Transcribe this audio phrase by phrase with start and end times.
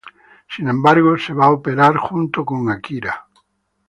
[0.49, 3.27] Sin embargo, se va a operarse junto con Akira.